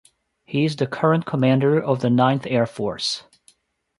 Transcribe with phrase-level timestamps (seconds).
[0.45, 3.25] He is the current commander of the Ninth Air Force.